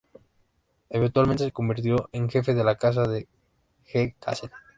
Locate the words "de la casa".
2.55-3.03